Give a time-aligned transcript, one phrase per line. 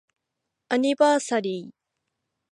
[0.69, 1.71] アニバーサリー